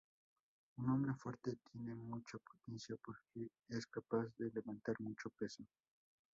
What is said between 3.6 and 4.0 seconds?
es